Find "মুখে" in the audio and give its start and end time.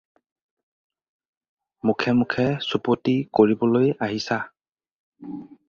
1.89-2.13, 2.21-2.47